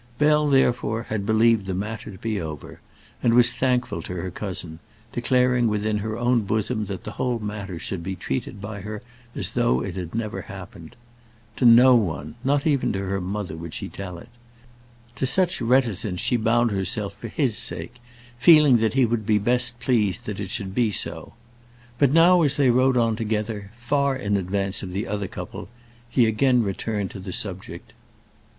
[0.17, 2.81] Bell, therefore, had believed the matter to be over,
[3.21, 4.79] and was thankful to her cousin,
[5.11, 9.03] declaring within her own bosom that the whole matter should be treated by her
[9.35, 10.95] as though it had never happened.
[11.57, 14.29] To no one, not even to her mother, would she tell it.
[15.17, 18.01] To such reticence she bound herself for his sake,
[18.39, 21.33] feeling that he would be best pleased that it should be so.
[21.99, 25.69] But now as they rode on together, far in advance of the other couple,
[26.09, 27.93] he again returned to the subject.